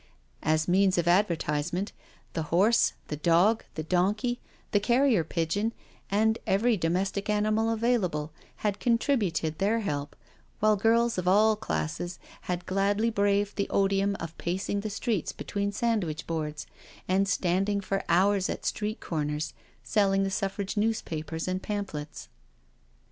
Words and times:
As 0.41 0.67
means 0.67 0.97
of 0.97 1.07
advertisement, 1.07 1.91
the 2.33 2.41
horse, 2.49 2.93
the 3.09 3.15
dog, 3.17 3.65
the 3.75 3.83
donkey, 3.83 4.39
the 4.71 4.79
carrier 4.79 5.23
pigeon, 5.23 5.73
and 6.09 6.39
every 6.47 6.75
domestic 6.75 7.29
animal 7.29 7.69
available, 7.69 8.33
had 8.65 8.79
contributed 8.79 9.59
their 9.59 9.81
help, 9.81 10.15
while 10.59 10.75
girls 10.75 11.19
of 11.19 11.27
all 11.27 11.55
classes 11.55 12.17
had 12.49 12.65
gladly 12.65 13.11
braved 13.11 13.57
the 13.57 13.69
odium 13.69 14.17
of 14.19 14.35
pacing 14.39 14.79
the 14.79 14.89
streets 14.89 15.31
between 15.31 15.71
sandwich 15.71 16.25
boards, 16.25 16.65
and 17.07 17.27
standing 17.27 17.79
for 17.79 18.03
hours 18.09 18.49
at 18.49 18.65
street 18.65 19.01
corners, 19.01 19.53
selling 19.83 20.23
the 20.23 20.31
Suffrage 20.31 20.75
newspapers 20.75 21.47
and 21.47 21.61
pamphlets. 21.61 22.27